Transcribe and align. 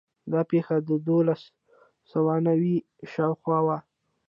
دا 0.31 0.41
پېښه 0.51 0.75
د 0.89 0.89
دولس 1.09 1.41
سوه 2.11 2.33
نوي 2.47 2.75
شاوخوا 3.11 3.59
وه. 3.65 3.77